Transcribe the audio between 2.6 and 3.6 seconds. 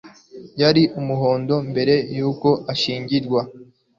ashyingirwa.